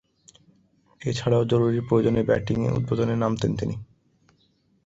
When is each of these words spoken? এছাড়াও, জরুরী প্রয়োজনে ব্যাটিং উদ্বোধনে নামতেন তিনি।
এছাড়াও, 1.01 1.43
জরুরী 1.45 1.79
প্রয়োজনে 1.79 2.21
ব্যাটিং 2.23 2.57
উদ্বোধনে 2.69 3.15
নামতেন 3.15 3.51
তিনি। 3.55 3.75